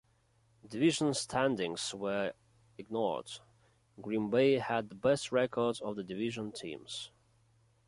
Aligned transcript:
Division 0.67 1.13
standings 1.13 1.93
were 1.93 2.33
ignored; 2.75 3.29
Green 4.01 4.31
Bay 4.31 4.57
had 4.57 4.89
the 4.89 4.95
best 4.95 5.31
record 5.31 5.79
of 5.83 5.95
the 5.95 6.03
division 6.03 6.51
teams. 6.51 7.11